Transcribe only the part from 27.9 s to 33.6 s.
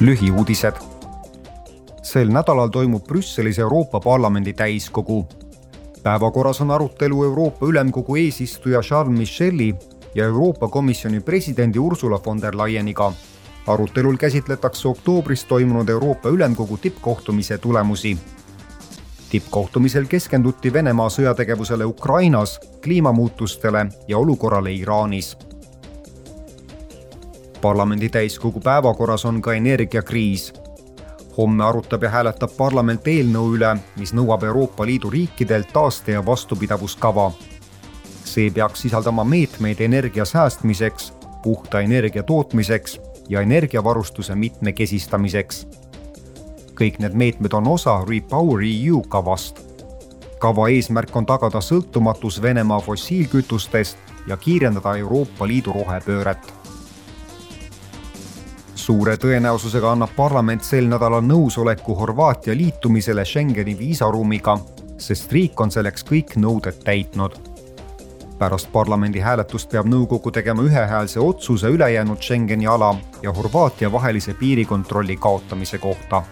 täiskogu päevakorras on ka energiakriis. homme arutab ja hääletab parlament eelnõu